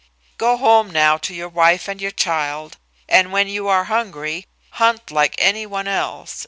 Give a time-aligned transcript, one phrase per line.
[0.39, 5.11] "Go home now to your wife and your child, and when you are hungry hunt
[5.11, 6.39] like any one else.